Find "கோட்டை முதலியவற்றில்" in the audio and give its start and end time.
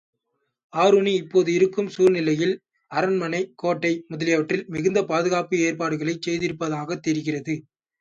3.55-4.67